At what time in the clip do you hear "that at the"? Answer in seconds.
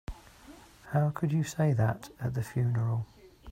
1.73-2.41